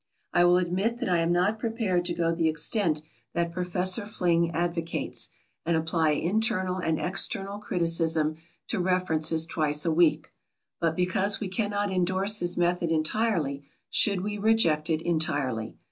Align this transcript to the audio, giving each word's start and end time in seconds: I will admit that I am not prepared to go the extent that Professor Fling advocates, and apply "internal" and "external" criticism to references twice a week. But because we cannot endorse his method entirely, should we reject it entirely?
I 0.33 0.45
will 0.45 0.57
admit 0.57 0.97
that 0.97 1.09
I 1.09 1.19
am 1.19 1.31
not 1.31 1.59
prepared 1.59 2.05
to 2.05 2.13
go 2.15 2.33
the 2.33 2.47
extent 2.49 3.03
that 3.35 3.51
Professor 3.51 4.07
Fling 4.07 4.49
advocates, 4.49 5.29
and 5.63 5.77
apply 5.77 6.13
"internal" 6.13 6.77
and 6.79 6.99
"external" 6.99 7.59
criticism 7.59 8.37
to 8.69 8.79
references 8.79 9.45
twice 9.45 9.85
a 9.85 9.91
week. 9.91 10.31
But 10.79 10.95
because 10.95 11.39
we 11.39 11.49
cannot 11.49 11.91
endorse 11.91 12.39
his 12.39 12.57
method 12.57 12.89
entirely, 12.89 13.63
should 13.91 14.21
we 14.21 14.39
reject 14.39 14.89
it 14.89 15.03
entirely? 15.03 15.77